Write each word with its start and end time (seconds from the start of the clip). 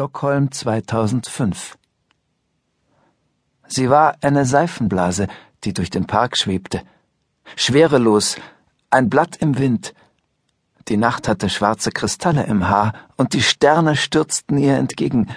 Stockholm 0.00 0.50
2005 0.50 1.76
Sie 3.68 3.90
war 3.90 4.14
eine 4.22 4.46
Seifenblase, 4.46 5.26
die 5.62 5.74
durch 5.74 5.90
den 5.90 6.06
Park 6.06 6.38
schwebte. 6.38 6.80
Schwerelos, 7.54 8.36
ein 8.88 9.10
Blatt 9.10 9.36
im 9.36 9.58
Wind. 9.58 9.92
Die 10.88 10.96
Nacht 10.96 11.28
hatte 11.28 11.50
schwarze 11.50 11.90
Kristalle 11.90 12.44
im 12.44 12.66
Haar, 12.70 12.94
und 13.18 13.34
die 13.34 13.42
Sterne 13.42 13.94
stürzten 13.94 14.56
ihr 14.56 14.78
entgegen. 14.78 15.28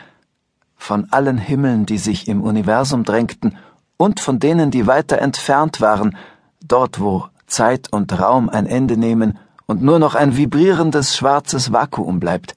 Von 0.77 1.11
allen 1.11 1.39
Himmeln, 1.39 1.85
die 1.85 1.97
sich 1.97 2.29
im 2.29 2.41
Universum 2.41 3.03
drängten, 3.03 3.57
und 3.97 4.21
von 4.21 4.39
denen, 4.39 4.71
die 4.71 4.87
weiter 4.87 5.17
entfernt 5.17 5.81
waren, 5.81 6.15
dort 6.63 7.01
wo 7.01 7.25
Zeit 7.47 7.91
und 7.91 8.17
Raum 8.17 8.47
ein 8.47 8.67
Ende 8.67 8.95
nehmen 8.95 9.37
und 9.65 9.81
nur 9.81 9.99
noch 9.99 10.15
ein 10.15 10.37
vibrierendes 10.37 11.17
schwarzes 11.17 11.73
Vakuum 11.73 12.21
bleibt. 12.21 12.55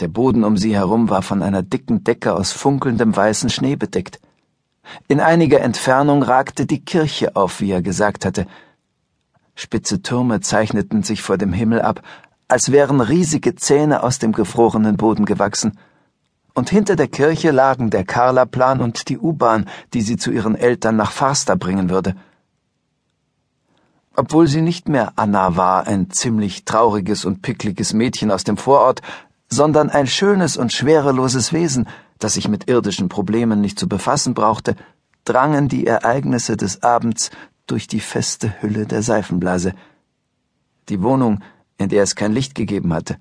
Der 0.00 0.08
Boden 0.08 0.44
um 0.44 0.58
sie 0.58 0.74
herum 0.74 1.08
war 1.08 1.22
von 1.22 1.42
einer 1.42 1.62
dicken 1.62 2.04
Decke 2.04 2.34
aus 2.34 2.52
funkelndem 2.52 3.16
weißen 3.16 3.48
Schnee 3.48 3.76
bedeckt. 3.76 4.20
In 5.08 5.20
einiger 5.20 5.60
Entfernung 5.60 6.22
ragte 6.22 6.66
die 6.66 6.84
Kirche 6.84 7.34
auf, 7.34 7.60
wie 7.60 7.70
er 7.70 7.80
gesagt 7.80 8.26
hatte. 8.26 8.46
Spitze 9.54 10.02
Türme 10.02 10.40
zeichneten 10.40 11.02
sich 11.02 11.22
vor 11.22 11.38
dem 11.38 11.54
Himmel 11.54 11.80
ab, 11.80 12.02
als 12.46 12.72
wären 12.72 13.00
riesige 13.00 13.54
Zähne 13.54 14.02
aus 14.02 14.18
dem 14.18 14.32
gefrorenen 14.32 14.98
Boden 14.98 15.24
gewachsen. 15.24 15.78
Und 16.52 16.68
hinter 16.68 16.94
der 16.94 17.08
Kirche 17.08 17.50
lagen 17.50 17.88
der 17.88 18.04
Karlaplan 18.04 18.80
und 18.80 19.08
die 19.08 19.18
U-Bahn, 19.18 19.66
die 19.94 20.02
sie 20.02 20.18
zu 20.18 20.30
ihren 20.30 20.54
Eltern 20.54 20.96
nach 20.96 21.10
Farsta 21.10 21.54
bringen 21.54 21.88
würde. 21.88 22.14
Obwohl 24.14 24.46
sie 24.46 24.62
nicht 24.62 24.88
mehr 24.88 25.12
Anna 25.16 25.56
war, 25.56 25.86
ein 25.86 26.10
ziemlich 26.10 26.64
trauriges 26.64 27.26
und 27.26 27.42
pickliges 27.42 27.92
Mädchen 27.92 28.30
aus 28.30 28.44
dem 28.44 28.56
Vorort, 28.56 29.02
sondern 29.48 29.90
ein 29.90 30.06
schönes 30.06 30.56
und 30.56 30.72
schwereloses 30.72 31.52
Wesen, 31.52 31.88
das 32.18 32.34
sich 32.34 32.48
mit 32.48 32.68
irdischen 32.68 33.08
Problemen 33.08 33.60
nicht 33.60 33.78
zu 33.78 33.88
befassen 33.88 34.34
brauchte, 34.34 34.74
drangen 35.24 35.68
die 35.68 35.86
Ereignisse 35.86 36.56
des 36.56 36.82
Abends 36.82 37.30
durch 37.66 37.86
die 37.86 38.00
feste 38.00 38.60
Hülle 38.60 38.86
der 38.86 39.02
Seifenblase. 39.02 39.72
Die 40.88 41.02
Wohnung, 41.02 41.42
in 41.78 41.88
der 41.88 42.02
es 42.02 42.14
kein 42.14 42.32
Licht 42.32 42.54
gegeben 42.54 42.92
hatte, 42.94 43.18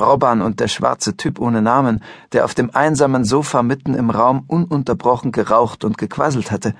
Robban 0.00 0.42
und 0.42 0.60
der 0.60 0.68
schwarze 0.68 1.16
Typ 1.16 1.40
ohne 1.40 1.60
Namen, 1.60 2.02
der 2.32 2.44
auf 2.44 2.54
dem 2.54 2.74
einsamen 2.74 3.24
Sofa 3.24 3.62
mitten 3.64 3.94
im 3.94 4.10
Raum 4.10 4.44
ununterbrochen 4.46 5.32
geraucht 5.32 5.84
und 5.84 5.98
gequasselt 5.98 6.52
hatte, 6.52 6.74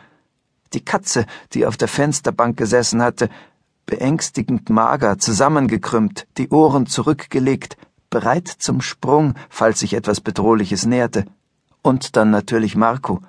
die 0.72 0.84
Katze, 0.84 1.26
die 1.52 1.66
auf 1.66 1.76
der 1.76 1.88
Fensterbank 1.88 2.56
gesessen 2.56 3.02
hatte, 3.02 3.28
beängstigend 3.86 4.70
mager, 4.70 5.18
zusammengekrümmt, 5.18 6.26
die 6.36 6.50
Ohren 6.50 6.86
zurückgelegt, 6.86 7.76
bereit 8.10 8.48
zum 8.48 8.80
Sprung, 8.80 9.34
falls 9.48 9.80
sich 9.80 9.94
etwas 9.94 10.20
Bedrohliches 10.20 10.86
näherte. 10.86 11.24
Und 11.82 12.16
dann 12.16 12.30
natürlich 12.30 12.76
Marco. 12.76 13.20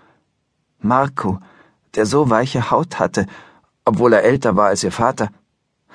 Marco, 0.80 1.39
der 1.95 2.05
so 2.05 2.30
weiche 2.30 2.72
Haut 2.72 3.00
hatte, 3.00 3.25
obwohl 3.85 4.13
er 4.13 4.23
älter 4.23 4.55
war 4.55 4.67
als 4.67 4.83
ihr 4.83 4.91
Vater. 4.91 5.30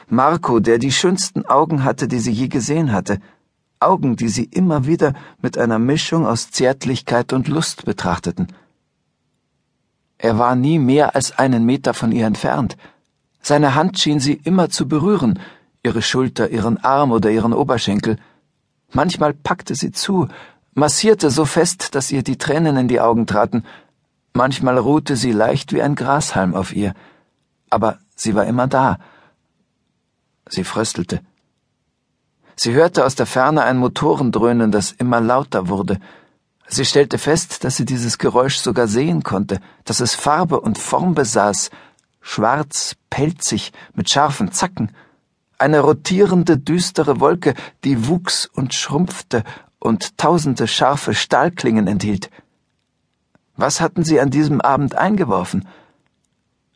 Marco, 0.08 0.60
der 0.60 0.78
die 0.78 0.92
schönsten 0.92 1.46
Augen 1.46 1.84
hatte, 1.84 2.08
die 2.08 2.18
sie 2.18 2.32
je 2.32 2.48
gesehen 2.48 2.92
hatte. 2.92 3.20
Augen, 3.80 4.16
die 4.16 4.28
sie 4.28 4.44
immer 4.44 4.86
wieder 4.86 5.14
mit 5.40 5.58
einer 5.58 5.78
Mischung 5.78 6.26
aus 6.26 6.50
Zärtlichkeit 6.50 7.32
und 7.32 7.48
Lust 7.48 7.84
betrachteten. 7.84 8.48
Er 10.18 10.38
war 10.38 10.54
nie 10.54 10.78
mehr 10.78 11.14
als 11.14 11.38
einen 11.38 11.64
Meter 11.64 11.92
von 11.94 12.12
ihr 12.12 12.26
entfernt. 12.26 12.76
Seine 13.40 13.74
Hand 13.74 13.98
schien 13.98 14.20
sie 14.20 14.40
immer 14.44 14.70
zu 14.70 14.88
berühren, 14.88 15.38
ihre 15.82 16.02
Schulter, 16.02 16.50
ihren 16.50 16.78
Arm 16.82 17.12
oder 17.12 17.30
ihren 17.30 17.52
Oberschenkel. 17.52 18.16
Manchmal 18.94 19.34
packte 19.34 19.74
sie 19.74 19.90
zu, 19.90 20.28
massierte 20.72 21.30
so 21.30 21.44
fest, 21.44 21.96
dass 21.96 22.12
ihr 22.12 22.22
die 22.22 22.38
Tränen 22.38 22.76
in 22.76 22.88
die 22.88 23.00
Augen 23.00 23.26
traten, 23.26 23.64
manchmal 24.32 24.78
ruhte 24.78 25.16
sie 25.16 25.32
leicht 25.32 25.72
wie 25.72 25.82
ein 25.82 25.96
Grashalm 25.96 26.54
auf 26.54 26.72
ihr, 26.72 26.94
aber 27.70 27.98
sie 28.14 28.36
war 28.36 28.46
immer 28.46 28.68
da. 28.68 28.98
Sie 30.48 30.62
fröstelte. 30.62 31.20
Sie 32.54 32.72
hörte 32.72 33.04
aus 33.04 33.16
der 33.16 33.26
Ferne 33.26 33.64
ein 33.64 33.78
Motorendröhnen, 33.78 34.70
das 34.70 34.92
immer 34.92 35.20
lauter 35.20 35.68
wurde. 35.68 35.98
Sie 36.68 36.84
stellte 36.84 37.18
fest, 37.18 37.64
dass 37.64 37.76
sie 37.76 37.84
dieses 37.84 38.18
Geräusch 38.18 38.58
sogar 38.58 38.86
sehen 38.86 39.24
konnte, 39.24 39.60
dass 39.84 39.98
es 39.98 40.14
Farbe 40.14 40.60
und 40.60 40.78
Form 40.78 41.16
besaß, 41.16 41.70
schwarz, 42.20 42.94
pelzig, 43.10 43.72
mit 43.94 44.08
scharfen 44.08 44.52
Zacken 44.52 44.92
eine 45.64 45.80
rotierende, 45.80 46.58
düstere 46.58 47.20
Wolke, 47.20 47.54
die 47.84 48.06
wuchs 48.06 48.44
und 48.44 48.74
schrumpfte 48.74 49.44
und 49.78 50.18
tausende 50.18 50.68
scharfe 50.68 51.14
Stahlklingen 51.14 51.86
enthielt. 51.86 52.30
Was 53.56 53.80
hatten 53.80 54.04
sie 54.04 54.20
an 54.20 54.28
diesem 54.28 54.60
Abend 54.60 54.94
eingeworfen? 54.94 55.66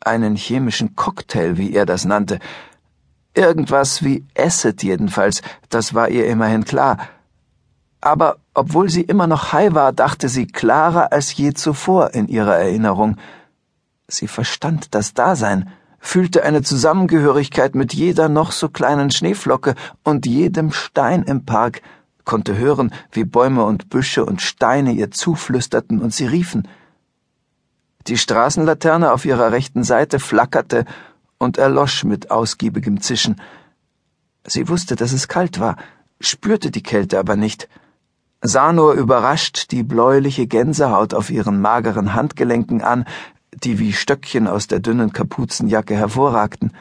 Einen 0.01 0.35
chemischen 0.35 0.95
Cocktail, 0.95 1.57
wie 1.57 1.71
er 1.71 1.85
das 1.85 2.03
nannte. 2.03 2.39
Irgendwas 3.35 4.03
wie 4.03 4.25
Acid 4.35 4.81
jedenfalls, 4.81 5.43
das 5.69 5.93
war 5.93 6.09
ihr 6.09 6.25
immerhin 6.25 6.65
klar. 6.65 6.97
Aber 8.01 8.37
obwohl 8.55 8.89
sie 8.89 9.03
immer 9.03 9.27
noch 9.27 9.53
high 9.53 9.75
war, 9.75 9.93
dachte 9.93 10.29
sie 10.29 10.47
klarer 10.47 11.11
als 11.11 11.37
je 11.37 11.53
zuvor 11.53 12.15
in 12.15 12.27
ihrer 12.27 12.57
Erinnerung. 12.57 13.17
Sie 14.07 14.27
verstand 14.27 14.95
das 14.95 15.13
Dasein, 15.13 15.69
fühlte 15.99 16.43
eine 16.43 16.61
Zusammengehörigkeit 16.61 17.75
mit 17.75 17.93
jeder 17.93 18.29
noch 18.29 18.51
so 18.51 18.69
kleinen 18.69 19.11
Schneeflocke 19.11 19.75
und 20.03 20.25
jedem 20.25 20.71
Stein 20.71 21.23
im 21.23 21.45
Park, 21.45 21.81
konnte 22.25 22.57
hören, 22.57 22.91
wie 23.11 23.23
Bäume 23.23 23.63
und 23.63 23.89
Büsche 23.89 24.23
und 24.25 24.41
Steine 24.41 24.91
ihr 24.93 25.11
zuflüsterten 25.11 25.99
und 25.99 26.13
sie 26.13 26.27
riefen. 26.27 26.67
Die 28.07 28.17
Straßenlaterne 28.17 29.11
auf 29.11 29.25
ihrer 29.25 29.51
rechten 29.51 29.83
Seite 29.83 30.19
flackerte 30.19 30.85
und 31.37 31.57
erlosch 31.57 32.03
mit 32.03 32.31
ausgiebigem 32.31 33.01
Zischen. 33.01 33.41
Sie 34.45 34.69
wusste, 34.69 34.95
dass 34.95 35.11
es 35.11 35.27
kalt 35.27 35.59
war, 35.59 35.75
spürte 36.19 36.71
die 36.71 36.83
Kälte 36.83 37.19
aber 37.19 37.35
nicht, 37.35 37.67
sah 38.41 38.71
nur 38.73 38.93
überrascht 38.93 39.71
die 39.71 39.83
bläuliche 39.83 40.47
Gänsehaut 40.47 41.13
auf 41.13 41.29
ihren 41.29 41.61
mageren 41.61 42.13
Handgelenken 42.13 42.81
an, 42.81 43.05
die 43.53 43.79
wie 43.79 43.93
Stöckchen 43.93 44.47
aus 44.47 44.67
der 44.67 44.79
dünnen 44.79 45.13
Kapuzenjacke 45.13 45.95
hervorragten. 45.95 46.71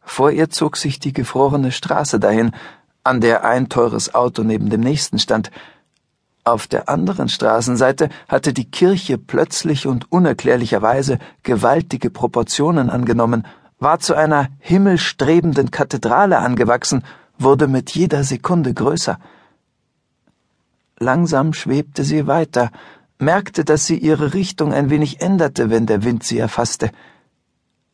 Vor 0.00 0.30
ihr 0.30 0.50
zog 0.50 0.76
sich 0.76 0.98
die 0.98 1.12
gefrorene 1.12 1.72
Straße 1.72 2.18
dahin, 2.18 2.52
an 3.04 3.20
der 3.20 3.44
ein 3.44 3.68
teures 3.68 4.14
Auto 4.14 4.42
neben 4.42 4.70
dem 4.70 4.80
nächsten 4.80 5.18
stand. 5.18 5.50
Auf 6.44 6.66
der 6.66 6.88
anderen 6.88 7.28
Straßenseite 7.28 8.08
hatte 8.28 8.52
die 8.52 8.70
Kirche 8.70 9.18
plötzlich 9.18 9.86
und 9.86 10.10
unerklärlicherweise 10.10 11.18
gewaltige 11.42 12.10
Proportionen 12.10 12.90
angenommen, 12.90 13.46
war 13.78 14.00
zu 14.00 14.14
einer 14.14 14.48
himmelstrebenden 14.58 15.70
Kathedrale 15.70 16.38
angewachsen, 16.38 17.04
wurde 17.38 17.68
mit 17.68 17.90
jeder 17.90 18.24
Sekunde 18.24 18.74
größer. 18.74 19.18
Langsam 20.98 21.54
schwebte 21.54 22.04
sie 22.04 22.26
weiter, 22.26 22.70
merkte, 23.20 23.64
dass 23.64 23.86
sie 23.86 23.98
ihre 23.98 24.34
Richtung 24.34 24.72
ein 24.72 24.90
wenig 24.90 25.20
änderte, 25.20 25.70
wenn 25.70 25.86
der 25.86 26.04
Wind 26.04 26.24
sie 26.24 26.38
erfasste. 26.38 26.90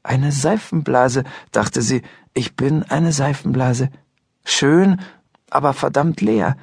Eine 0.02 0.32
Seifenblase, 0.32 1.24
dachte 1.52 1.82
sie, 1.82 2.02
ich 2.34 2.54
bin 2.54 2.82
eine 2.84 3.12
Seifenblase. 3.12 3.90
Schön, 4.44 5.00
aber 5.50 5.72
verdammt 5.72 6.20
leer. 6.20 6.56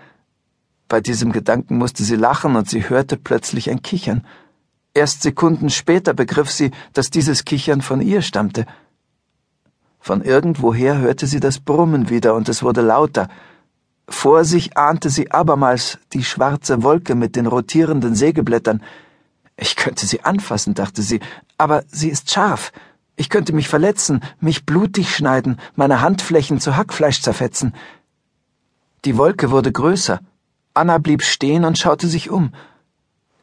Bei 0.87 1.01
diesem 1.01 1.31
Gedanken 1.31 1.77
musste 1.77 2.03
sie 2.03 2.15
lachen 2.15 2.55
und 2.55 2.69
sie 2.69 2.89
hörte 2.89 3.17
plötzlich 3.17 3.69
ein 3.69 3.81
Kichern. 3.81 4.25
Erst 4.93 5.23
Sekunden 5.23 5.69
später 5.69 6.13
begriff 6.13 6.51
sie, 6.51 6.71
dass 6.93 7.09
dieses 7.09 7.45
Kichern 7.45 7.81
von 7.81 7.99
ihr 8.01 8.21
stammte. 8.21 8.65
Von 9.99 10.21
irgendwoher 10.21 10.99
hörte 10.99 11.27
sie 11.27 11.39
das 11.39 11.59
Brummen 11.59 12.09
wieder 12.09 12.35
und 12.35 12.47
es 12.47 12.61
wurde 12.61 12.81
lauter. 12.81 13.27
Vor 14.13 14.45
sich 14.45 14.77
ahnte 14.77 15.09
sie 15.09 15.31
abermals 15.31 15.97
die 16.13 16.23
schwarze 16.23 16.81
Wolke 16.81 17.13
mit 17.13 17.35
den 17.35 17.45
rotierenden 17.45 18.15
Sägeblättern. 18.15 18.81
Ich 19.57 19.75
könnte 19.75 20.05
sie 20.05 20.23
anfassen, 20.23 20.75
dachte 20.75 21.01
sie, 21.01 21.19
aber 21.57 21.83
sie 21.87 22.09
ist 22.09 22.31
scharf. 22.31 22.71
Ich 23.17 23.29
könnte 23.29 23.53
mich 23.53 23.67
verletzen, 23.67 24.21
mich 24.39 24.65
blutig 24.65 25.13
schneiden, 25.13 25.59
meine 25.75 25.99
Handflächen 25.99 26.61
zu 26.61 26.77
Hackfleisch 26.77 27.21
zerfetzen. 27.21 27.73
Die 29.03 29.17
Wolke 29.17 29.51
wurde 29.51 29.71
größer. 29.71 30.21
Anna 30.73 30.99
blieb 30.99 31.23
stehen 31.23 31.65
und 31.65 31.77
schaute 31.77 32.07
sich 32.07 32.29
um. 32.29 32.53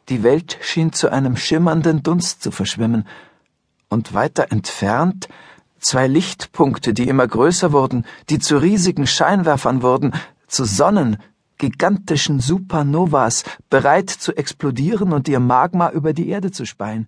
Die 0.09 0.23
Welt 0.23 0.57
schien 0.61 0.93
zu 0.93 1.11
einem 1.11 1.35
schimmernden 1.35 2.01
Dunst 2.01 2.41
zu 2.41 2.49
verschwimmen. 2.49 3.05
Und 3.89 4.13
weiter 4.13 4.51
entfernt 4.51 5.27
zwei 5.79 6.07
Lichtpunkte, 6.07 6.93
die 6.93 7.07
immer 7.07 7.27
größer 7.27 7.71
wurden, 7.71 8.05
die 8.29 8.39
zu 8.39 8.57
riesigen 8.57 9.05
Scheinwerfern 9.05 9.83
wurden, 9.83 10.13
zu 10.51 10.65
Sonnen, 10.65 11.17
gigantischen 11.57 12.39
Supernovas, 12.39 13.43
bereit 13.69 14.09
zu 14.09 14.35
explodieren 14.35 15.13
und 15.13 15.27
ihr 15.27 15.39
Magma 15.39 15.89
über 15.91 16.13
die 16.13 16.29
Erde 16.29 16.51
zu 16.51 16.65
speien. 16.65 17.07